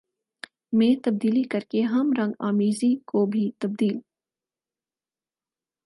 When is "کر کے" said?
1.43-1.81